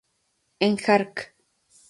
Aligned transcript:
En 0.59 0.77
"Hark! 0.87 1.35